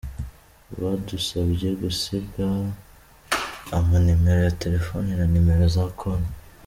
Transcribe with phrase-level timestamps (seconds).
[0.81, 2.47] Badusabye gusiga
[3.77, 6.31] ama nimero ya telefoni, na nimero za konti.